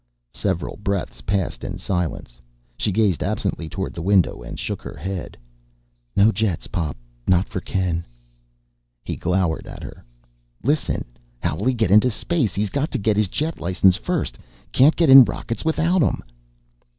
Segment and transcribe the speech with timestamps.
[0.33, 2.41] Several breaths passed in silence.
[2.75, 5.37] She gazed absently toward the window and shook her head.
[6.15, 6.97] "No jets, Pop.
[7.27, 8.03] Not for Ken."
[9.03, 10.03] He glowered at her.
[10.63, 11.05] "Listen!
[11.39, 12.55] How'll he get into space?
[12.55, 14.39] He's got to get his jet licenses first.
[14.71, 16.23] Can't get in rockets without 'em."